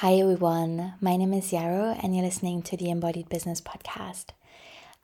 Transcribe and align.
Hi 0.00 0.16
everyone, 0.16 0.92
my 1.00 1.16
name 1.16 1.32
is 1.32 1.54
Yarrow 1.54 1.96
and 2.02 2.14
you're 2.14 2.22
listening 2.22 2.60
to 2.64 2.76
the 2.76 2.90
Embodied 2.90 3.30
Business 3.30 3.62
Podcast. 3.62 4.26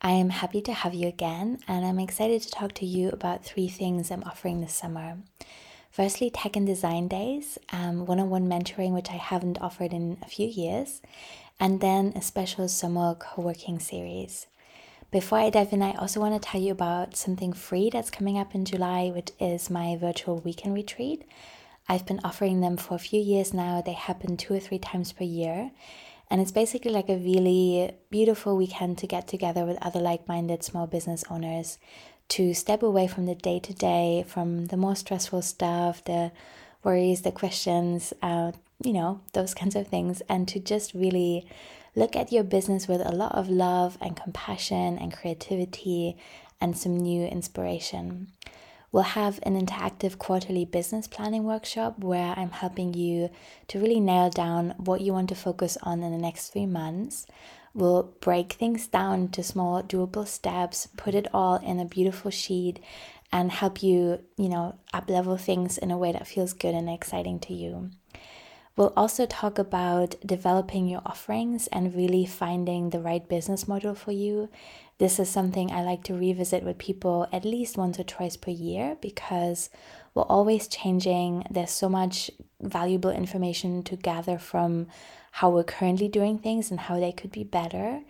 I 0.02 0.10
am 0.10 0.28
happy 0.28 0.60
to 0.60 0.72
have 0.74 0.92
you 0.92 1.08
again 1.08 1.60
and 1.66 1.86
I'm 1.86 1.98
excited 1.98 2.42
to 2.42 2.50
talk 2.50 2.74
to 2.74 2.84
you 2.84 3.08
about 3.08 3.42
three 3.42 3.68
things 3.68 4.10
I'm 4.10 4.22
offering 4.24 4.60
this 4.60 4.74
summer. 4.74 5.16
Firstly, 5.90 6.28
Tech 6.28 6.56
and 6.56 6.66
Design 6.66 7.08
Days, 7.08 7.58
one 7.70 8.20
on 8.20 8.28
one 8.28 8.46
mentoring, 8.46 8.92
which 8.92 9.08
I 9.08 9.14
haven't 9.14 9.62
offered 9.62 9.94
in 9.94 10.18
a 10.20 10.28
few 10.28 10.46
years, 10.46 11.00
and 11.58 11.80
then 11.80 12.12
a 12.14 12.20
special 12.20 12.68
summer 12.68 13.14
co 13.14 13.40
working 13.40 13.78
series. 13.78 14.46
Before 15.10 15.38
I 15.38 15.48
dive 15.48 15.72
in, 15.72 15.80
I 15.80 15.92
also 15.94 16.20
want 16.20 16.34
to 16.34 16.48
tell 16.48 16.60
you 16.60 16.72
about 16.72 17.16
something 17.16 17.54
free 17.54 17.88
that's 17.88 18.10
coming 18.10 18.36
up 18.36 18.54
in 18.54 18.66
July, 18.66 19.08
which 19.08 19.30
is 19.40 19.70
my 19.70 19.96
virtual 19.96 20.40
weekend 20.40 20.74
retreat 20.74 21.24
I've 21.88 22.06
been 22.06 22.20
offering 22.24 22.60
them 22.60 22.76
for 22.76 22.94
a 22.94 22.98
few 22.98 23.20
years 23.20 23.52
now. 23.52 23.82
They 23.82 23.92
happen 23.92 24.36
two 24.36 24.54
or 24.54 24.60
three 24.60 24.78
times 24.78 25.12
per 25.12 25.24
year. 25.24 25.70
And 26.30 26.40
it's 26.40 26.52
basically 26.52 26.92
like 26.92 27.10
a 27.10 27.16
really 27.16 27.92
beautiful 28.10 28.56
weekend 28.56 28.98
to 28.98 29.06
get 29.06 29.28
together 29.28 29.66
with 29.66 29.76
other 29.82 30.00
like 30.00 30.26
minded 30.26 30.62
small 30.62 30.86
business 30.86 31.24
owners 31.28 31.78
to 32.28 32.54
step 32.54 32.82
away 32.82 33.06
from 33.06 33.26
the 33.26 33.34
day 33.34 33.58
to 33.58 33.74
day, 33.74 34.24
from 34.26 34.66
the 34.66 34.76
more 34.78 34.96
stressful 34.96 35.42
stuff, 35.42 36.02
the 36.04 36.32
worries, 36.82 37.22
the 37.22 37.32
questions, 37.32 38.14
uh, 38.22 38.52
you 38.82 38.94
know, 38.94 39.20
those 39.34 39.52
kinds 39.52 39.76
of 39.76 39.86
things, 39.86 40.22
and 40.28 40.48
to 40.48 40.58
just 40.58 40.94
really 40.94 41.46
look 41.94 42.16
at 42.16 42.32
your 42.32 42.42
business 42.42 42.88
with 42.88 43.02
a 43.04 43.12
lot 43.12 43.34
of 43.34 43.50
love 43.50 43.98
and 44.00 44.16
compassion 44.16 44.96
and 44.98 45.12
creativity 45.12 46.16
and 46.60 46.78
some 46.78 46.96
new 46.96 47.26
inspiration. 47.26 48.28
We'll 48.92 49.04
have 49.04 49.40
an 49.42 49.58
interactive 49.58 50.18
quarterly 50.18 50.66
business 50.66 51.08
planning 51.08 51.44
workshop 51.44 51.98
where 51.98 52.34
I'm 52.36 52.50
helping 52.50 52.92
you 52.92 53.30
to 53.68 53.80
really 53.80 54.00
nail 54.00 54.28
down 54.28 54.74
what 54.76 55.00
you 55.00 55.14
want 55.14 55.30
to 55.30 55.34
focus 55.34 55.78
on 55.82 56.02
in 56.02 56.12
the 56.12 56.18
next 56.18 56.50
three 56.50 56.66
months. 56.66 57.26
We'll 57.72 58.14
break 58.20 58.52
things 58.52 58.86
down 58.86 59.28
to 59.28 59.42
small, 59.42 59.82
doable 59.82 60.28
steps, 60.28 60.88
put 60.98 61.14
it 61.14 61.26
all 61.32 61.56
in 61.56 61.80
a 61.80 61.86
beautiful 61.86 62.30
sheet, 62.30 62.80
and 63.32 63.50
help 63.50 63.82
you, 63.82 64.20
you 64.36 64.50
know, 64.50 64.74
up 64.92 65.08
level 65.08 65.38
things 65.38 65.78
in 65.78 65.90
a 65.90 65.96
way 65.96 66.12
that 66.12 66.26
feels 66.26 66.52
good 66.52 66.74
and 66.74 66.90
exciting 66.90 67.40
to 67.40 67.54
you. 67.54 67.90
We'll 68.76 68.92
also 68.96 69.26
talk 69.26 69.58
about 69.58 70.14
developing 70.24 70.88
your 70.88 71.02
offerings 71.04 71.66
and 71.68 71.94
really 71.94 72.24
finding 72.24 72.90
the 72.90 73.00
right 73.00 73.28
business 73.28 73.68
model 73.68 73.94
for 73.94 74.12
you. 74.12 74.48
This 74.98 75.18
is 75.18 75.28
something 75.28 75.70
I 75.70 75.82
like 75.82 76.04
to 76.04 76.14
revisit 76.14 76.62
with 76.62 76.78
people 76.78 77.28
at 77.32 77.44
least 77.44 77.76
once 77.76 77.98
or 77.98 78.04
twice 78.04 78.36
per 78.36 78.50
year 78.50 78.96
because 79.00 79.68
we're 80.14 80.22
always 80.22 80.68
changing. 80.68 81.44
There's 81.50 81.70
so 81.70 81.88
much 81.88 82.30
valuable 82.60 83.10
information 83.10 83.82
to 83.84 83.96
gather 83.96 84.38
from 84.38 84.86
how 85.32 85.50
we're 85.50 85.64
currently 85.64 86.08
doing 86.08 86.38
things 86.38 86.70
and 86.70 86.80
how 86.80 86.98
they 86.98 87.12
could 87.12 87.32
be 87.32 87.44
better. 87.44 88.02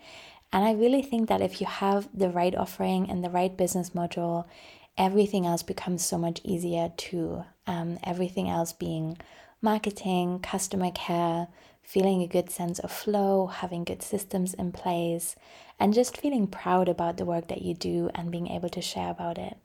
And 0.53 0.63
I 0.63 0.73
really 0.73 1.01
think 1.01 1.29
that 1.29 1.41
if 1.41 1.59
you 1.59 1.67
have 1.67 2.07
the 2.13 2.29
right 2.29 2.55
offering 2.55 3.09
and 3.09 3.23
the 3.23 3.29
right 3.29 3.55
business 3.55 3.95
model, 3.95 4.47
everything 4.97 5.45
else 5.45 5.63
becomes 5.63 6.05
so 6.05 6.17
much 6.17 6.39
easier 6.43 6.91
too. 6.95 7.43
Um, 7.65 7.97
everything 8.03 8.49
else 8.49 8.71
being 8.71 9.17
marketing, 9.63 10.39
customer 10.39 10.91
care, 10.91 11.47
feeling 11.81 12.21
a 12.21 12.27
good 12.27 12.49
sense 12.49 12.79
of 12.79 12.91
flow, 12.91 13.47
having 13.47 13.83
good 13.83 14.01
systems 14.01 14.53
in 14.53 14.71
place, 14.71 15.35
and 15.79 15.93
just 15.93 16.17
feeling 16.17 16.47
proud 16.47 16.87
about 16.89 17.17
the 17.17 17.25
work 17.25 17.47
that 17.47 17.61
you 17.61 17.73
do 17.73 18.09
and 18.13 18.31
being 18.31 18.47
able 18.47 18.69
to 18.69 18.81
share 18.81 19.09
about 19.09 19.37
it. 19.37 19.57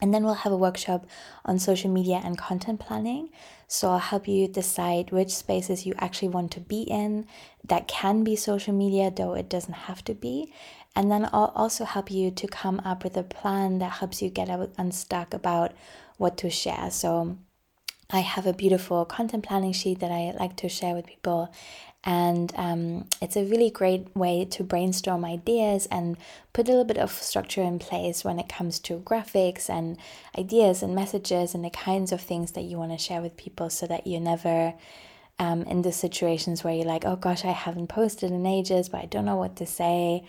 And 0.00 0.12
then 0.12 0.24
we'll 0.24 0.34
have 0.34 0.52
a 0.52 0.56
workshop 0.56 1.06
on 1.44 1.58
social 1.58 1.90
media 1.90 2.20
and 2.22 2.36
content 2.36 2.80
planning. 2.80 3.30
So 3.68 3.90
I'll 3.90 3.98
help 3.98 4.26
you 4.26 4.48
decide 4.48 5.12
which 5.12 5.34
spaces 5.34 5.86
you 5.86 5.94
actually 5.98 6.28
want 6.28 6.50
to 6.52 6.60
be 6.60 6.82
in. 6.82 7.26
That 7.64 7.88
can 7.88 8.24
be 8.24 8.36
social 8.36 8.74
media, 8.74 9.10
though 9.10 9.34
it 9.34 9.48
doesn't 9.48 9.72
have 9.72 10.04
to 10.04 10.14
be. 10.14 10.52
And 10.96 11.10
then 11.10 11.28
I'll 11.32 11.52
also 11.54 11.84
help 11.84 12.10
you 12.10 12.30
to 12.32 12.46
come 12.46 12.80
up 12.84 13.04
with 13.04 13.16
a 13.16 13.22
plan 13.22 13.78
that 13.78 13.92
helps 13.92 14.20
you 14.20 14.30
get 14.30 14.48
unstuck 14.76 15.32
about 15.32 15.72
what 16.18 16.36
to 16.38 16.50
share. 16.50 16.90
So 16.90 17.38
I 18.10 18.20
have 18.20 18.46
a 18.46 18.52
beautiful 18.52 19.04
content 19.04 19.44
planning 19.44 19.72
sheet 19.72 20.00
that 20.00 20.10
I 20.10 20.34
like 20.38 20.56
to 20.56 20.68
share 20.68 20.94
with 20.94 21.06
people. 21.06 21.52
And 22.06 22.52
um, 22.56 23.06
it's 23.22 23.36
a 23.36 23.44
really 23.44 23.70
great 23.70 24.14
way 24.14 24.44
to 24.50 24.62
brainstorm 24.62 25.24
ideas 25.24 25.86
and 25.90 26.18
put 26.52 26.68
a 26.68 26.70
little 26.70 26.84
bit 26.84 26.98
of 26.98 27.10
structure 27.10 27.62
in 27.62 27.78
place 27.78 28.22
when 28.22 28.38
it 28.38 28.48
comes 28.48 28.78
to 28.80 28.98
graphics 28.98 29.70
and 29.70 29.96
ideas 30.38 30.82
and 30.82 30.94
messages 30.94 31.54
and 31.54 31.64
the 31.64 31.70
kinds 31.70 32.12
of 32.12 32.20
things 32.20 32.52
that 32.52 32.64
you 32.64 32.76
want 32.76 32.92
to 32.92 32.98
share 32.98 33.22
with 33.22 33.38
people 33.38 33.70
so 33.70 33.86
that 33.86 34.06
you're 34.06 34.20
never 34.20 34.74
um, 35.38 35.62
in 35.62 35.82
the 35.82 35.92
situations 35.92 36.62
where 36.62 36.74
you're 36.74 36.84
like, 36.84 37.04
oh 37.04 37.16
gosh, 37.16 37.44
I 37.44 37.52
haven't 37.52 37.88
posted 37.88 38.30
in 38.30 38.46
ages, 38.46 38.90
but 38.90 39.00
I 39.00 39.06
don't 39.06 39.24
know 39.24 39.36
what 39.36 39.56
to 39.56 39.66
say. 39.66 40.24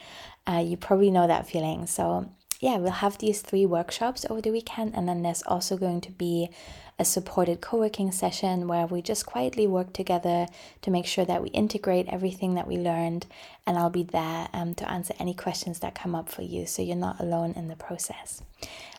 Uh, 0.47 0.63
you 0.65 0.77
probably 0.77 1.11
know 1.11 1.27
that 1.27 1.47
feeling. 1.47 1.87
So, 1.87 2.29
yeah, 2.59 2.77
we'll 2.77 2.91
have 2.91 3.17
these 3.17 3.41
three 3.41 3.65
workshops 3.65 4.25
over 4.29 4.41
the 4.41 4.51
weekend, 4.51 4.95
and 4.95 5.07
then 5.07 5.21
there's 5.23 5.43
also 5.43 5.77
going 5.77 6.01
to 6.01 6.11
be 6.11 6.49
a 6.97 7.03
supported 7.03 7.59
co 7.59 7.77
working 7.77 8.11
session 8.11 8.67
where 8.67 8.85
we 8.85 9.01
just 9.01 9.25
quietly 9.25 9.67
work 9.67 9.91
together 9.91 10.47
to 10.81 10.91
make 10.91 11.05
sure 11.05 11.25
that 11.25 11.43
we 11.43 11.49
integrate 11.49 12.07
everything 12.07 12.55
that 12.55 12.67
we 12.67 12.77
learned. 12.77 13.25
And 13.67 13.77
I'll 13.77 13.89
be 13.89 14.03
there 14.03 14.47
um, 14.53 14.73
to 14.75 14.89
answer 14.89 15.13
any 15.19 15.33
questions 15.33 15.79
that 15.79 15.95
come 15.95 16.15
up 16.15 16.29
for 16.29 16.41
you 16.43 16.65
so 16.65 16.81
you're 16.81 16.95
not 16.95 17.19
alone 17.19 17.53
in 17.55 17.67
the 17.67 17.75
process. 17.75 18.41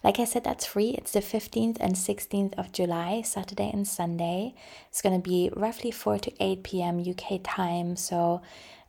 Like 0.05 0.21
I 0.21 0.25
said, 0.25 0.45
that's 0.45 0.67
free. 0.67 0.91
It's 0.91 1.13
the 1.13 1.21
15th 1.21 1.79
and 1.81 1.95
16th 1.95 2.55
of 2.59 2.73
July, 2.73 3.23
Saturday 3.23 3.71
and 3.73 3.89
Sunday. 3.89 4.55
It's 4.91 5.01
going 5.01 5.21
to 5.21 5.29
be 5.29 5.51
roughly 5.57 5.91
4 5.91 6.19
to 6.19 6.33
8 6.39 6.63
p.m. 6.65 7.01
UK 7.01 7.41
time. 7.43 7.97
So 7.97 8.43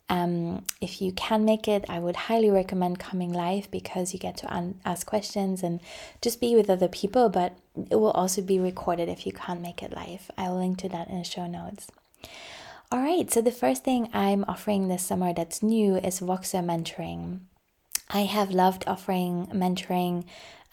um, 0.08 0.64
if 0.80 1.02
you 1.02 1.12
can 1.12 1.44
make 1.44 1.68
it, 1.68 1.84
I 1.88 1.98
would 1.98 2.16
highly 2.16 2.50
recommend 2.50 2.98
coming 2.98 3.32
live 3.32 3.70
because 3.70 4.12
you 4.12 4.18
get 4.18 4.36
to 4.38 4.54
un- 4.54 4.80
ask 4.84 5.06
questions 5.06 5.62
and 5.62 5.80
just 6.22 6.40
be 6.40 6.54
with 6.54 6.70
other 6.70 6.88
people. 6.88 7.28
But 7.28 7.56
it 7.90 7.96
will 7.96 8.12
also 8.12 8.40
be 8.40 8.58
recorded 8.58 9.08
if 9.08 9.26
you 9.26 9.32
can't 9.32 9.60
make 9.60 9.82
it 9.82 9.92
live. 9.92 10.30
I 10.38 10.48
will 10.48 10.58
link 10.58 10.78
to 10.78 10.88
that 10.88 11.08
in 11.08 11.18
the 11.18 11.24
show 11.24 11.46
notes. 11.46 11.88
All 12.90 13.00
right, 13.00 13.30
so 13.30 13.42
the 13.42 13.52
first 13.52 13.84
thing 13.84 14.08
I'm 14.14 14.46
offering 14.48 14.88
this 14.88 15.02
summer 15.02 15.34
that's 15.34 15.62
new 15.62 15.96
is 15.96 16.20
Voxer 16.20 16.64
mentoring. 16.64 17.40
I 18.08 18.20
have 18.20 18.50
loved 18.50 18.84
offering 18.86 19.48
mentoring 19.48 20.24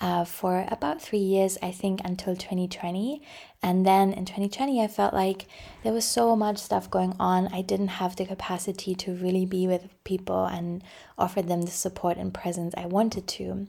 uh, 0.02 0.26
for 0.26 0.66
about 0.70 1.02
three 1.02 1.20
years, 1.20 1.58
I 1.62 1.72
think, 1.72 2.02
until 2.04 2.36
2020. 2.36 3.22
And 3.64 3.86
then 3.86 4.12
in 4.12 4.26
2020, 4.26 4.82
I 4.82 4.88
felt 4.88 5.14
like 5.14 5.48
there 5.84 5.94
was 5.94 6.06
so 6.06 6.36
much 6.36 6.58
stuff 6.58 6.92
going 6.92 7.16
on. 7.20 7.48
I 7.54 7.62
didn't 7.62 7.88
have 7.88 8.16
the 8.16 8.26
capacity 8.26 8.94
to 8.96 9.16
really 9.16 9.46
be 9.46 9.68
with 9.68 9.88
people 10.04 10.46
and 10.46 10.84
offer 11.18 11.42
them 11.42 11.64
the 11.64 11.72
support 11.72 12.18
and 12.18 12.34
presence 12.34 12.74
I 12.78 12.86
wanted 12.86 13.28
to. 13.28 13.68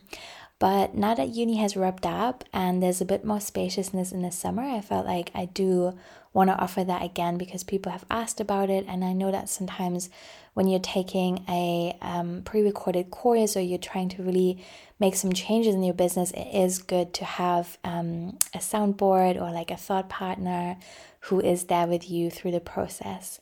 But 0.59 0.95
now 0.95 1.15
that 1.15 1.29
uni 1.29 1.57
has 1.57 1.77
wrapped 1.77 2.07
up 2.07 2.45
and 2.53 2.83
there's 2.83 3.01
a 3.01 3.07
bit 3.07 3.25
more 3.25 3.41
spaciousness 3.41 4.11
in 4.11 4.23
the 4.23 4.33
summer, 4.33 4.63
I 4.63 4.81
felt 4.81 5.07
like 5.07 5.31
I 5.35 5.45
do 5.45 5.99
want 6.33 6.51
to 6.51 6.59
offer 6.59 6.83
that 6.83 7.03
again 7.03 7.37
because 7.37 7.63
people 7.63 7.93
have 7.93 8.05
asked 8.11 8.41
about 8.41 8.71
it. 8.71 8.85
And 8.89 9.05
I 9.05 9.13
know 9.13 9.31
that 9.31 9.49
sometimes 9.49 10.09
when 10.57 10.69
you're 10.69 10.81
taking 10.81 11.45
a 11.51 11.95
um, 12.01 12.41
pre 12.43 12.63
recorded 12.63 13.11
course 13.11 13.59
or 13.59 13.61
you're 13.61 13.77
trying 13.77 14.09
to 14.09 14.23
really 14.23 14.65
make 14.99 15.15
some 15.15 15.31
changes 15.35 15.75
in 15.75 15.83
your 15.83 15.93
business, 15.93 16.31
it 16.31 16.49
is 16.51 16.79
good 16.79 17.13
to 17.13 17.27
have 17.27 17.77
um, 17.85 18.39
a 18.55 18.59
soundboard 18.59 19.37
or 19.37 19.53
like 19.53 19.71
a 19.71 19.77
thought 19.77 20.09
partner 20.09 20.79
who 21.21 21.41
is 21.41 21.65
there 21.65 21.87
with 21.87 22.11
you 22.11 22.31
through 22.31 22.53
the 22.53 22.61
process. 22.61 23.39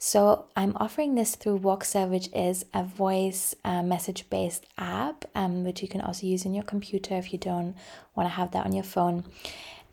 So 0.00 0.46
I'm 0.56 0.76
offering 0.76 1.14
this 1.14 1.36
through 1.36 1.60
Voxer, 1.60 2.08
which 2.08 2.30
is 2.34 2.66
a 2.74 2.82
voice 2.82 3.54
uh, 3.64 3.84
message 3.84 4.28
based 4.28 4.66
app, 4.76 5.24
um, 5.36 5.62
which 5.62 5.82
you 5.82 5.88
can 5.88 6.00
also 6.00 6.26
use 6.26 6.44
in 6.44 6.52
your 6.52 6.64
computer 6.64 7.14
if 7.14 7.32
you 7.32 7.38
don't 7.38 7.76
want 8.16 8.28
to 8.28 8.34
have 8.34 8.50
that 8.50 8.66
on 8.66 8.72
your 8.72 8.82
phone. 8.82 9.22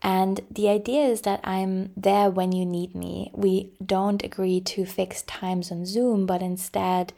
And 0.03 0.41
the 0.51 0.67
idea 0.67 1.05
is 1.05 1.21
that 1.21 1.39
I'm 1.45 1.91
there 1.95 2.29
when 2.29 2.51
you 2.51 2.65
need 2.65 2.93
me. 2.93 3.31
We 3.33 3.71
don't 3.83 4.21
agree 4.21 4.59
to 4.59 4.85
fixed 4.85 5.27
times 5.27 5.71
on 5.71 5.85
Zoom, 5.85 6.25
but 6.25 6.41
instead, 6.41 7.13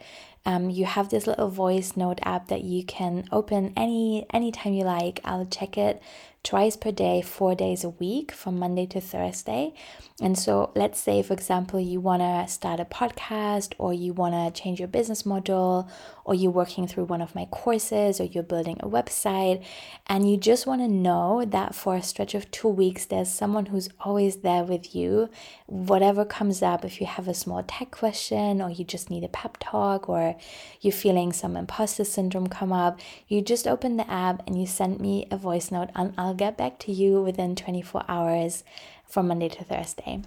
um, 0.46 0.70
you 0.70 0.84
have 0.84 1.08
this 1.08 1.26
little 1.26 1.48
voice 1.48 1.96
note 1.96 2.20
app 2.22 2.46
that 2.46 2.62
you 2.62 2.84
can 2.84 3.28
open 3.32 3.72
any 3.76 4.24
anytime 4.32 4.74
you 4.74 4.84
like. 4.84 5.20
I'll 5.24 5.46
check 5.46 5.76
it 5.76 6.00
twice 6.46 6.76
per 6.76 6.92
day, 6.92 7.20
four 7.20 7.56
days 7.56 7.82
a 7.82 7.90
week 7.90 8.30
from 8.30 8.56
Monday 8.56 8.86
to 8.86 9.00
Thursday. 9.00 9.74
And 10.22 10.38
so, 10.38 10.70
let's 10.74 10.98
say, 10.98 11.22
for 11.22 11.34
example, 11.34 11.78
you 11.78 12.00
want 12.00 12.22
to 12.22 12.46
start 12.50 12.80
a 12.80 12.86
podcast 12.86 13.74
or 13.76 13.92
you 13.92 14.14
want 14.14 14.32
to 14.34 14.62
change 14.62 14.78
your 14.78 14.88
business 14.88 15.26
model 15.26 15.90
or 16.24 16.34
you're 16.34 16.50
working 16.50 16.86
through 16.86 17.04
one 17.04 17.20
of 17.20 17.34
my 17.34 17.46
courses 17.46 18.20
or 18.20 18.24
you're 18.24 18.42
building 18.42 18.78
a 18.80 18.88
website 18.88 19.62
and 20.06 20.30
you 20.30 20.36
just 20.36 20.66
want 20.66 20.80
to 20.80 20.88
know 20.88 21.44
that 21.44 21.74
for 21.74 21.96
a 21.96 22.02
stretch 22.02 22.34
of 22.34 22.50
two 22.50 22.68
weeks, 22.68 23.04
there's 23.06 23.28
someone 23.28 23.66
who's 23.66 23.90
always 24.00 24.36
there 24.36 24.62
with 24.64 24.94
you. 24.94 25.28
Whatever 25.66 26.24
comes 26.24 26.62
up, 26.62 26.84
if 26.84 27.00
you 27.00 27.06
have 27.06 27.28
a 27.28 27.34
small 27.34 27.62
tech 27.64 27.90
question 27.90 28.62
or 28.62 28.70
you 28.70 28.84
just 28.84 29.10
need 29.10 29.24
a 29.24 29.28
pep 29.28 29.58
talk 29.60 30.08
or 30.08 30.36
you're 30.80 30.92
feeling 30.92 31.32
some 31.32 31.56
imposter 31.56 32.04
syndrome 32.04 32.46
come 32.46 32.72
up, 32.72 33.00
you 33.28 33.42
just 33.42 33.66
open 33.66 33.96
the 33.96 34.10
app 34.10 34.42
and 34.46 34.58
you 34.58 34.66
send 34.66 35.00
me 35.00 35.26
a 35.30 35.36
voice 35.36 35.70
note 35.70 35.90
and 35.94 36.14
I'll 36.16 36.35
get 36.36 36.56
back 36.56 36.78
to 36.80 36.92
you 36.92 37.22
within 37.22 37.56
24 37.56 38.04
hours 38.08 38.64
from 39.08 39.28
Monday 39.28 39.48
to 39.48 39.64
Thursday. 39.64 40.22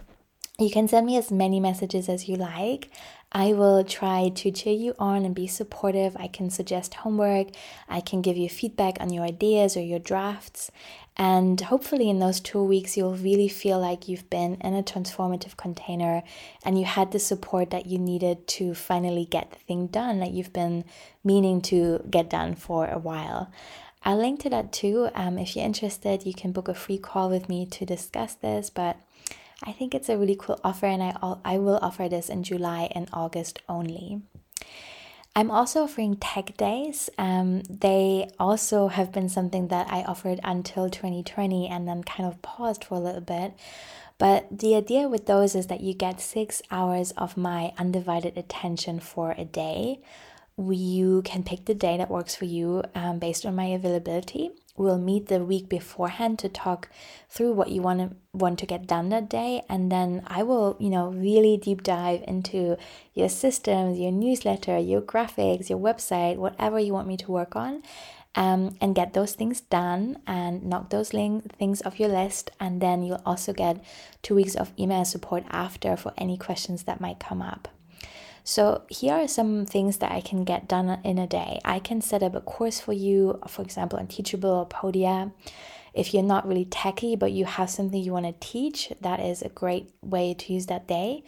You 0.60 0.70
can 0.70 0.90
send 0.90 1.06
me 1.06 1.16
as 1.16 1.32
many 1.32 1.62
messages 1.62 2.10
as 2.10 2.28
you 2.28 2.36
like. 2.36 2.90
I 3.32 3.54
will 3.54 3.86
try 3.86 4.30
to 4.36 4.52
cheer 4.52 4.74
you 4.74 4.94
on 5.00 5.24
and 5.24 5.34
be 5.34 5.48
supportive. 5.48 6.18
I 6.18 6.28
can 6.28 6.50
suggest 6.50 6.96
homework. 6.96 7.48
I 7.88 8.02
can 8.02 8.22
give 8.22 8.36
you 8.36 8.50
feedback 8.50 8.98
on 9.00 9.14
your 9.14 9.24
ideas 9.24 9.78
or 9.78 9.82
your 9.82 10.00
drafts. 10.00 10.70
And 11.16 11.62
hopefully, 11.62 12.10
in 12.10 12.20
those 12.20 12.40
two 12.40 12.64
weeks, 12.64 12.98
you'll 12.98 13.16
really 13.16 13.48
feel 13.48 13.80
like 13.80 14.08
you've 14.08 14.30
been 14.30 14.56
in 14.56 14.74
a 14.74 14.84
transformative 14.84 15.56
container 15.56 16.24
and 16.66 16.78
you 16.78 16.86
had 16.86 17.12
the 17.12 17.20
support 17.20 17.70
that 17.70 17.86
you 17.86 17.98
needed 17.98 18.48
to 18.48 18.74
finally 18.74 19.26
get 19.26 19.52
the 19.52 19.60
thing 19.60 19.88
done 19.88 20.20
that 20.20 20.32
you've 20.32 20.54
been 20.54 20.84
meaning 21.24 21.62
to 21.62 22.04
get 22.10 22.30
done 22.30 22.56
for 22.56 22.88
a 22.88 22.98
while. 22.98 23.50
I'll 24.04 24.18
link 24.18 24.40
to 24.42 24.50
that 24.50 24.72
too. 24.72 25.10
Um, 25.14 25.38
if 25.38 25.56
you're 25.56 25.66
interested, 25.66 26.26
you 26.26 26.34
can 26.34 26.52
book 26.52 26.68
a 26.68 26.74
free 26.74 26.98
call 26.98 27.30
with 27.30 27.50
me 27.50 27.66
to 27.68 27.86
discuss 27.86 28.34
this. 28.36 28.70
But 28.70 28.98
I 29.64 29.72
think 29.72 29.94
it's 29.94 30.10
a 30.10 30.18
really 30.18 30.38
cool 30.40 30.60
offer, 30.64 30.86
and 30.86 31.04
I, 31.04 31.36
I 31.44 31.58
will 31.58 31.80
offer 31.82 32.08
this 32.08 32.30
in 32.30 32.44
July 32.44 32.90
and 32.96 33.10
August 33.12 33.62
only. 33.68 34.22
I'm 35.36 35.52
also 35.52 35.84
offering 35.84 36.16
tech 36.18 36.58
days. 36.58 37.10
Um, 37.18 37.62
they 37.70 38.30
also 38.40 38.88
have 38.88 39.12
been 39.12 39.30
something 39.30 39.68
that 39.68 39.92
I 39.92 40.04
offered 40.04 40.40
until 40.44 40.90
2020 40.90 41.68
and 41.68 41.88
then 41.88 42.04
kind 42.04 42.28
of 42.28 42.42
paused 42.42 42.84
for 42.84 42.96
a 42.96 43.00
little 43.00 43.22
bit. 43.22 43.54
But 44.18 44.60
the 44.60 44.76
idea 44.76 45.08
with 45.08 45.28
those 45.28 45.56
is 45.56 45.68
that 45.68 45.80
you 45.80 45.94
get 45.94 46.20
six 46.20 46.62
hours 46.72 47.12
of 47.12 47.38
my 47.38 47.74
undivided 47.78 48.38
attention 48.38 49.00
for 49.00 49.34
a 49.38 49.46
day. 49.46 50.02
You 50.60 51.22
can 51.24 51.44
pick 51.44 51.66
the 51.66 51.74
day 51.74 51.96
that 51.98 52.12
works 52.12 52.36
for 52.36 52.44
you 52.44 52.84
um, 52.94 53.18
based 53.18 53.46
on 53.46 53.56
my 53.56 53.68
availability. 53.68 54.52
We'll 54.76 54.98
meet 54.98 55.28
the 55.28 55.44
week 55.44 55.70
beforehand 55.70 56.38
to 56.40 56.50
talk 56.50 56.90
through 57.30 57.54
what 57.54 57.70
you 57.70 57.82
want 57.82 58.00
to 58.00 58.16
want 58.34 58.60
to 58.60 58.66
get 58.66 58.86
done 58.86 59.08
that 59.10 59.30
day, 59.30 59.64
and 59.70 59.90
then 59.90 60.22
I 60.28 60.44
will, 60.44 60.76
you 60.80 60.90
know, 60.90 61.10
really 61.10 61.56
deep 61.56 61.84
dive 61.84 62.24
into 62.28 62.78
your 63.14 63.30
systems, 63.30 64.00
your 64.00 64.12
newsletter, 64.12 64.78
your 64.78 65.02
graphics, 65.02 65.70
your 65.70 65.80
website, 65.80 66.36
whatever 66.36 66.78
you 66.78 66.94
want 66.94 67.08
me 67.08 67.16
to 67.18 67.32
work 67.32 67.56
on, 67.56 67.82
um, 68.36 68.76
and 68.82 68.96
get 68.96 69.14
those 69.14 69.34
things 69.34 69.62
done 69.62 70.18
and 70.28 70.64
knock 70.64 70.90
those 70.90 71.14
link- 71.14 71.56
things 71.58 71.82
off 71.84 72.00
your 72.00 72.10
list. 72.10 72.52
And 72.60 72.82
then 72.82 73.04
you'll 73.04 73.22
also 73.26 73.54
get 73.54 73.84
two 74.22 74.36
weeks 74.36 74.56
of 74.56 74.74
email 74.78 75.06
support 75.06 75.46
after 75.50 75.96
for 75.96 76.14
any 76.18 76.38
questions 76.38 76.84
that 76.84 77.02
might 77.02 77.20
come 77.20 77.42
up. 77.42 77.70
So 78.50 78.82
here 78.90 79.14
are 79.14 79.28
some 79.28 79.68
things 79.68 79.98
that 79.98 80.12
I 80.12 80.22
can 80.22 80.44
get 80.44 80.68
done 80.68 81.00
in 81.04 81.20
a 81.20 81.28
day. 81.28 81.60
I 81.64 81.78
can 81.78 82.02
set 82.02 82.24
up 82.24 82.34
a 82.34 82.42
course 82.42 82.80
for 82.80 82.94
you, 82.94 83.40
for 83.48 83.62
example, 83.62 84.00
on 84.00 84.08
Teachable 84.08 84.50
or 84.50 84.68
Podia. 84.68 85.32
If 85.94 86.16
you're 86.16 86.24
not 86.24 86.48
really 86.48 86.66
techy, 86.66 87.16
but 87.16 87.32
you 87.32 87.46
have 87.46 87.70
something 87.70 88.02
you 88.02 88.12
want 88.12 88.26
to 88.26 88.34
teach, 88.40 88.92
that 89.02 89.20
is 89.20 89.44
a 89.44 89.50
great 89.50 89.92
way 90.02 90.34
to 90.34 90.52
use 90.52 90.66
that 90.66 90.88
day. 90.88 91.24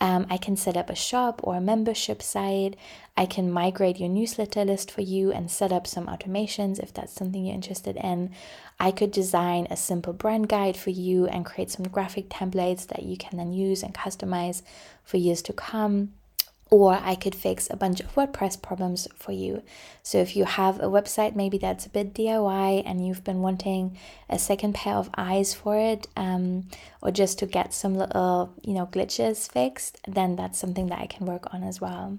Um, 0.00 0.26
I 0.30 0.38
can 0.38 0.56
set 0.56 0.74
up 0.74 0.88
a 0.88 0.94
shop 0.94 1.42
or 1.44 1.54
a 1.54 1.60
membership 1.60 2.22
site. 2.22 2.76
I 3.14 3.26
can 3.26 3.52
migrate 3.52 4.00
your 4.00 4.08
newsletter 4.08 4.64
list 4.64 4.90
for 4.90 5.02
you 5.02 5.32
and 5.32 5.50
set 5.50 5.70
up 5.70 5.86
some 5.86 6.06
automations 6.06 6.82
if 6.82 6.94
that's 6.94 7.12
something 7.12 7.44
you're 7.44 7.54
interested 7.54 7.98
in. 7.98 8.30
I 8.80 8.90
could 8.90 9.10
design 9.10 9.66
a 9.68 9.76
simple 9.76 10.14
brand 10.14 10.48
guide 10.48 10.78
for 10.78 10.88
you 10.88 11.26
and 11.26 11.44
create 11.44 11.70
some 11.70 11.88
graphic 11.88 12.30
templates 12.30 12.86
that 12.86 13.02
you 13.02 13.18
can 13.18 13.36
then 13.36 13.52
use 13.52 13.82
and 13.82 13.92
customize 13.92 14.62
for 15.04 15.18
years 15.18 15.42
to 15.42 15.52
come 15.52 16.14
or 16.74 16.98
I 17.00 17.14
could 17.14 17.36
fix 17.36 17.68
a 17.70 17.76
bunch 17.76 18.00
of 18.00 18.12
WordPress 18.16 18.60
problems 18.60 19.06
for 19.14 19.30
you. 19.30 19.62
So 20.02 20.18
if 20.18 20.34
you 20.34 20.44
have 20.44 20.80
a 20.80 20.86
website, 20.86 21.36
maybe 21.36 21.56
that's 21.56 21.86
a 21.86 21.88
bit 21.88 22.12
DIY 22.12 22.82
and 22.84 23.06
you've 23.06 23.22
been 23.22 23.42
wanting 23.42 23.96
a 24.28 24.40
second 24.40 24.74
pair 24.74 24.96
of 24.96 25.08
eyes 25.16 25.54
for 25.54 25.76
it, 25.76 26.08
um, 26.16 26.66
or 27.00 27.12
just 27.12 27.38
to 27.38 27.46
get 27.46 27.72
some 27.72 27.94
little, 27.94 28.52
you 28.64 28.74
know, 28.74 28.86
glitches 28.86 29.48
fixed, 29.48 30.00
then 30.08 30.34
that's 30.34 30.58
something 30.58 30.88
that 30.88 30.98
I 30.98 31.06
can 31.06 31.26
work 31.26 31.54
on 31.54 31.62
as 31.62 31.80
well. 31.80 32.18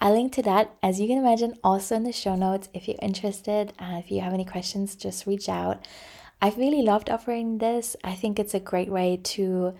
I'll 0.00 0.14
link 0.14 0.32
to 0.36 0.42
that, 0.44 0.74
as 0.82 0.98
you 0.98 1.06
can 1.06 1.18
imagine, 1.18 1.58
also 1.62 1.96
in 1.96 2.04
the 2.04 2.12
show 2.12 2.34
notes. 2.34 2.70
If 2.72 2.88
you're 2.88 2.96
interested, 3.02 3.74
uh, 3.78 4.00
if 4.02 4.10
you 4.10 4.22
have 4.22 4.32
any 4.32 4.46
questions, 4.46 4.96
just 4.96 5.26
reach 5.26 5.50
out. 5.50 5.86
I've 6.40 6.56
really 6.56 6.80
loved 6.80 7.10
offering 7.10 7.58
this. 7.58 7.94
I 8.02 8.14
think 8.14 8.38
it's 8.38 8.54
a 8.54 8.60
great 8.60 8.88
way 8.88 9.20
to 9.34 9.74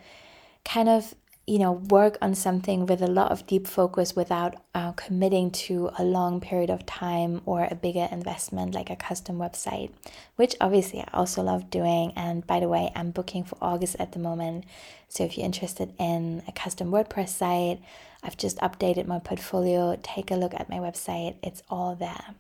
kind 0.67 0.91
of 0.91 1.15
you 1.47 1.61
know 1.61 1.73
work 1.73 2.19
on 2.21 2.35
something 2.35 2.87
with 2.87 3.01
a 3.01 3.07
lot 3.07 3.31
of 3.31 3.47
deep 3.47 3.69
focus 3.69 4.17
without 4.17 4.57
uh, 4.75 4.91
committing 4.93 5.51
to 5.51 5.89
a 5.97 6.05
long 6.05 6.41
period 6.41 6.71
of 6.71 6.85
time 6.87 7.41
or 7.47 7.69
a 7.71 7.75
bigger 7.75 8.09
investment 8.11 8.75
like 8.75 8.91
a 8.91 8.97
custom 8.97 9.39
website 9.39 9.91
which 10.35 10.57
obviously 10.61 11.01
i 11.01 11.09
also 11.13 11.43
love 11.43 11.71
doing. 11.71 12.13
And 12.17 12.45
by 12.47 12.59
the 12.59 12.69
way 12.69 12.91
i'm 12.97 13.13
booking 13.13 13.45
for 13.45 13.57
august 13.63 13.97
at 14.01 14.13
the 14.13 14.19
moment. 14.19 14.65
So 15.09 15.23
if 15.25 15.39
you're 15.39 15.47
interested 15.47 15.95
in 15.99 16.43
a 16.49 16.53
custom 16.53 16.91
wordpress 16.91 17.29
site 17.29 17.81
i've 18.25 18.37
just 18.37 18.59
updated 18.59 19.07
my 19.07 19.21
portfolio. 19.21 19.97
Take 20.03 20.33
a 20.33 20.37
look 20.37 20.55
at 20.55 20.69
my 20.69 20.79
website. 20.79 21.37
It's 21.45 21.63
all 21.71 21.95
there. 21.95 22.35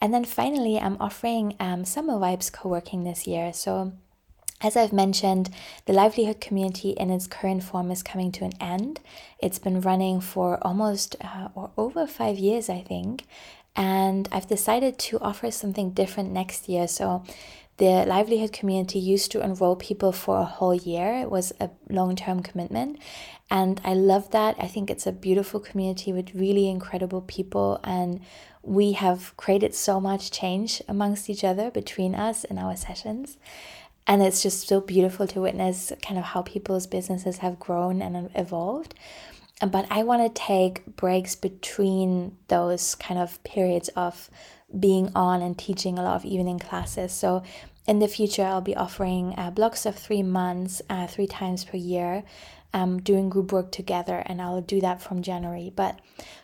And 0.00 0.12
then 0.12 0.24
finally 0.24 0.80
i'm 0.80 0.96
offering 0.98 1.54
um, 1.60 1.84
summer 1.84 2.14
vibes 2.14 2.52
co-working 2.52 3.04
this 3.04 3.28
year. 3.28 3.52
So 3.52 3.92
as 4.62 4.76
I've 4.76 4.92
mentioned, 4.92 5.50
the 5.86 5.92
livelihood 5.92 6.40
community 6.40 6.90
in 6.90 7.10
its 7.10 7.26
current 7.26 7.62
form 7.62 7.90
is 7.90 8.02
coming 8.02 8.30
to 8.32 8.44
an 8.44 8.52
end. 8.60 9.00
It's 9.38 9.58
been 9.58 9.80
running 9.80 10.20
for 10.20 10.58
almost 10.62 11.16
uh, 11.22 11.48
or 11.54 11.70
over 11.78 12.06
five 12.06 12.38
years, 12.38 12.68
I 12.68 12.82
think, 12.82 13.24
and 13.74 14.28
I've 14.30 14.48
decided 14.48 14.98
to 14.98 15.18
offer 15.20 15.50
something 15.50 15.90
different 15.92 16.30
next 16.30 16.68
year. 16.68 16.86
So, 16.88 17.24
the 17.78 18.04
livelihood 18.06 18.52
community 18.52 18.98
used 18.98 19.32
to 19.32 19.42
enroll 19.42 19.74
people 19.74 20.12
for 20.12 20.40
a 20.40 20.44
whole 20.44 20.74
year. 20.74 21.14
It 21.14 21.30
was 21.30 21.50
a 21.58 21.70
long 21.88 22.14
term 22.14 22.42
commitment, 22.42 22.98
and 23.50 23.80
I 23.82 23.94
love 23.94 24.30
that. 24.32 24.56
I 24.58 24.66
think 24.66 24.90
it's 24.90 25.06
a 25.06 25.12
beautiful 25.12 25.60
community 25.60 26.12
with 26.12 26.34
really 26.34 26.68
incredible 26.68 27.22
people, 27.22 27.80
and 27.82 28.20
we 28.62 28.92
have 28.92 29.34
created 29.38 29.74
so 29.74 29.98
much 29.98 30.30
change 30.30 30.82
amongst 30.86 31.30
each 31.30 31.42
other 31.42 31.70
between 31.70 32.14
us 32.14 32.44
in 32.44 32.58
our 32.58 32.76
sessions 32.76 33.38
and 34.10 34.24
it's 34.24 34.42
just 34.42 34.66
so 34.66 34.80
beautiful 34.80 35.24
to 35.28 35.40
witness 35.40 35.92
kind 36.02 36.18
of 36.18 36.24
how 36.24 36.42
people's 36.42 36.88
businesses 36.88 37.38
have 37.38 37.60
grown 37.60 38.02
and 38.02 38.28
evolved. 38.34 38.92
But 39.60 39.86
i 39.88 40.02
want 40.02 40.22
to 40.22 40.42
take 40.42 40.84
breaks 40.96 41.36
between 41.36 42.36
those 42.48 42.96
kind 42.96 43.20
of 43.20 43.42
periods 43.44 43.88
of 43.90 44.28
being 44.78 45.12
on 45.14 45.42
and 45.42 45.56
teaching 45.56 45.96
a 45.96 46.02
lot 46.02 46.16
of 46.16 46.24
evening 46.24 46.58
classes. 46.58 47.12
So 47.12 47.44
in 47.90 47.98
the 47.98 48.08
future 48.08 48.44
i'll 48.44 48.60
be 48.72 48.76
offering 48.76 49.34
uh, 49.36 49.50
blocks 49.50 49.84
of 49.84 49.94
three 49.96 50.22
months 50.22 50.80
uh, 50.88 51.06
three 51.06 51.26
times 51.26 51.64
per 51.64 51.76
year 51.76 52.22
um, 52.72 53.00
doing 53.00 53.28
group 53.28 53.52
work 53.52 53.72
together, 53.72 54.22
and 54.26 54.40
I'll 54.40 54.60
do 54.60 54.80
that 54.80 55.02
from 55.02 55.22
January. 55.22 55.72
But 55.74 55.98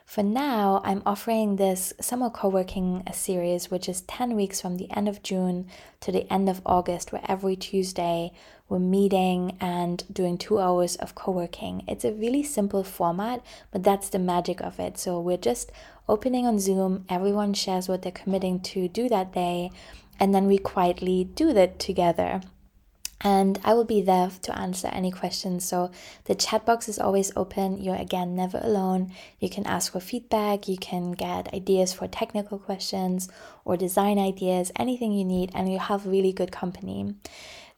for 0.04 0.22
now, 0.22 0.80
I'm 0.84 1.02
offering 1.06 1.56
this 1.56 1.92
summer 2.00 2.30
co 2.30 2.48
working 2.48 3.02
series, 3.12 3.70
which 3.70 3.88
is 3.88 4.02
10 4.02 4.34
weeks 4.34 4.60
from 4.60 4.76
the 4.76 4.90
end 4.96 5.08
of 5.08 5.22
June 5.22 5.68
to 6.00 6.12
the 6.12 6.30
end 6.32 6.48
of 6.48 6.62
August, 6.66 7.12
where 7.12 7.22
every 7.28 7.56
Tuesday 7.56 8.32
we're 8.68 8.78
meeting 8.80 9.56
and 9.60 10.02
doing 10.12 10.36
two 10.36 10.58
hours 10.58 10.96
of 10.96 11.14
co 11.14 11.30
working. 11.30 11.84
It's 11.86 12.04
a 12.04 12.12
really 12.12 12.42
simple 12.42 12.82
format, 12.82 13.44
but 13.70 13.84
that's 13.84 14.08
the 14.08 14.18
magic 14.18 14.60
of 14.60 14.80
it. 14.80 14.98
So 14.98 15.20
we're 15.20 15.36
just 15.36 15.70
opening 16.08 16.46
on 16.46 16.58
Zoom, 16.58 17.04
everyone 17.08 17.52
shares 17.52 17.88
what 17.88 18.02
they're 18.02 18.12
committing 18.12 18.60
to 18.60 18.88
do 18.88 19.08
that 19.08 19.32
day, 19.32 19.70
and 20.18 20.34
then 20.34 20.46
we 20.46 20.58
quietly 20.58 21.24
do 21.24 21.52
that 21.52 21.78
together 21.78 22.40
and 23.22 23.58
I 23.64 23.72
will 23.72 23.84
be 23.84 24.02
there 24.02 24.30
to 24.42 24.58
answer 24.58 24.88
any 24.88 25.10
questions. 25.10 25.66
So 25.66 25.90
the 26.24 26.34
chat 26.34 26.66
box 26.66 26.88
is 26.88 26.98
always 26.98 27.32
open. 27.34 27.82
You're 27.82 27.96
again 27.96 28.36
never 28.36 28.60
alone. 28.62 29.12
You 29.40 29.48
can 29.48 29.66
ask 29.66 29.92
for 29.92 30.00
feedback, 30.00 30.68
you 30.68 30.76
can 30.76 31.12
get 31.12 31.52
ideas 31.54 31.94
for 31.94 32.06
technical 32.06 32.58
questions 32.58 33.28
or 33.64 33.76
design 33.76 34.18
ideas, 34.18 34.70
anything 34.76 35.12
you 35.12 35.24
need, 35.24 35.50
and 35.54 35.72
you 35.72 35.78
have 35.78 36.06
really 36.06 36.32
good 36.32 36.52
company. 36.52 37.14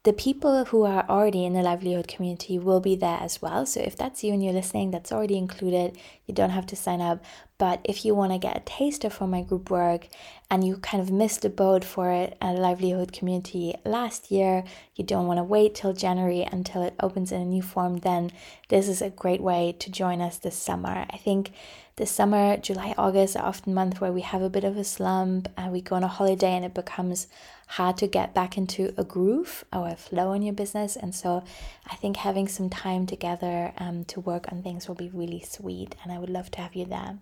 The 0.04 0.12
people 0.12 0.64
who 0.66 0.85
are 0.85 1.04
already 1.09 1.45
in 1.45 1.54
the 1.54 1.62
livelihood 1.62 2.09
community 2.09 2.59
will 2.59 2.80
be 2.80 2.97
there 2.97 3.18
as 3.21 3.42
well. 3.42 3.66
So 3.66 3.80
if 3.80 3.97
that's 3.97 4.25
you 4.25 4.33
and 4.33 4.42
you're 4.42 4.52
listening, 4.52 4.90
that's 4.90 5.12
already 5.12 5.37
included. 5.37 5.99
You 6.26 6.35
don't 6.35 6.50
have 6.50 6.66
to 6.66 6.76
sign 6.76 7.00
up. 7.00 7.25
But 7.59 7.81
if 7.83 8.05
you 8.05 8.15
want 8.15 8.31
to 8.33 8.38
get 8.38 8.57
a 8.57 8.61
taster 8.61 9.11
for 9.11 9.27
my 9.27 9.43
group 9.43 9.69
work 9.69 10.07
and 10.49 10.65
you 10.65 10.77
kind 10.77 11.03
of 11.03 11.11
missed 11.11 11.43
the 11.43 11.50
boat 11.50 11.85
for 11.85 12.09
a 12.11 12.53
livelihood 12.53 13.12
community 13.12 13.75
last 13.85 14.31
year, 14.31 14.62
you 14.95 15.05
don't 15.05 15.27
want 15.27 15.38
to 15.38 15.45
wait 15.45 15.75
till 15.75 15.93
January 15.93 16.43
until 16.43 16.83
it 16.83 16.95
opens 17.00 17.33
in 17.33 17.41
a 17.41 17.45
new 17.45 17.62
form, 17.62 17.99
then 17.99 18.31
this 18.69 18.87
is 18.88 19.03
a 19.03 19.11
great 19.11 19.41
way 19.41 19.75
to 19.81 19.91
join 19.91 20.21
us 20.21 20.38
this 20.38 20.57
summer. 20.57 21.05
I 21.11 21.17
think 21.17 21.50
this 21.97 22.12
summer, 22.12 22.57
July, 22.59 22.95
August 22.97 23.37
are 23.37 23.45
often 23.45 23.75
months 23.75 24.00
where 24.00 24.12
we 24.12 24.21
have 24.21 24.41
a 24.41 24.49
bit 24.49 24.62
of 24.62 24.77
a 24.77 24.85
slump 24.85 25.49
and 25.57 25.73
we 25.73 25.81
go 25.81 25.97
on 25.97 26.05
a 26.05 26.09
holiday 26.09 26.53
and 26.53 26.65
it 26.65 26.75
becomes 26.75 27.27
hard 27.69 27.97
to 27.99 28.07
get 28.07 28.35
back 28.35 28.57
into 28.57 28.93
a 28.97 29.05
groove 29.05 29.65
or 29.73 29.89
a 29.89 29.97
flow 29.97 30.33
in 30.33 30.43
your 30.43 30.55
business. 30.55 30.97
And 30.97 31.15
so 31.15 31.45
I 31.87 31.97
think 31.97 32.17
having 32.17 32.49
some 32.49 32.71
time 32.71 33.07
together 33.07 33.73
um, 33.79 34.05
to 34.07 34.21
work 34.21 34.51
on 34.51 34.63
things 34.63 34.89
will 34.89 34.95
be 34.95 35.11
really 35.13 35.41
sweet 35.41 35.95
and 36.03 36.13
I 36.13 36.19
would 36.19 36.31
love 36.31 36.51
to 36.53 36.61
have 36.61 36.75
you 36.75 36.87
there. 36.87 37.19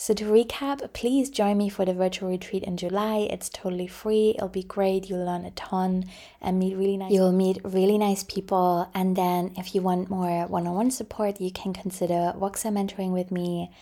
So, 0.00 0.14
to 0.14 0.24
recap, 0.26 0.92
please 0.92 1.28
join 1.28 1.58
me 1.58 1.68
for 1.68 1.84
the 1.84 1.92
virtual 1.92 2.28
retreat 2.28 2.62
in 2.62 2.76
July. 2.76 3.26
It's 3.32 3.48
totally 3.48 3.88
free. 3.88 4.34
It'll 4.36 4.46
be 4.46 4.62
great. 4.62 5.10
You'll 5.10 5.26
learn 5.26 5.44
a 5.44 5.50
ton 5.50 6.04
and 6.40 6.56
meet 6.56 6.76
really 6.76 6.96
nice. 6.96 7.10
You'll 7.10 7.32
meet 7.32 7.58
really 7.64 7.98
nice 7.98 8.22
people. 8.22 8.88
And 8.94 9.16
then, 9.16 9.54
if 9.56 9.74
you 9.74 9.82
want 9.82 10.08
more 10.08 10.46
one-on-one 10.46 10.92
support, 10.92 11.40
you 11.40 11.50
can 11.50 11.72
consider 11.72 12.32
Voxer 12.38 12.70
mentoring 12.70 13.12
with 13.12 13.32
me. 13.32 13.72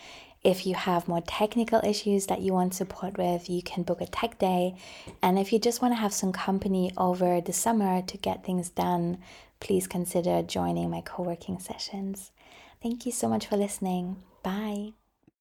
If 0.47 0.65
you 0.65 0.75
have 0.75 1.09
more 1.09 1.19
technical 1.19 1.81
issues 1.83 2.27
that 2.27 2.39
you 2.39 2.53
want 2.53 2.73
support 2.73 3.17
with, 3.17 3.49
you 3.49 3.61
can 3.61 3.83
book 3.83 3.99
a 3.99 4.05
tech 4.05 4.39
day. 4.39 4.77
And 5.21 5.37
if 5.37 5.51
you 5.51 5.59
just 5.59 5.81
want 5.81 5.91
to 5.91 5.99
have 5.99 6.13
some 6.13 6.31
company 6.31 6.89
over 6.95 7.41
the 7.41 7.51
summer 7.51 8.01
to 8.03 8.17
get 8.17 8.45
things 8.45 8.69
done, 8.69 9.17
please 9.59 9.87
consider 9.87 10.41
joining 10.43 10.89
my 10.89 11.01
co 11.01 11.23
working 11.23 11.59
sessions. 11.59 12.31
Thank 12.81 13.05
you 13.05 13.11
so 13.11 13.27
much 13.27 13.47
for 13.47 13.57
listening. 13.57 14.23
Bye. 14.41 14.93